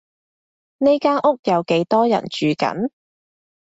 [0.79, 2.89] 呢間屋有幾多人住緊？